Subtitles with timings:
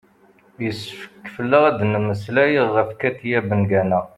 [0.63, 3.99] yessefk fell-aɣ ad d-nemmeslay ɣef katia bengana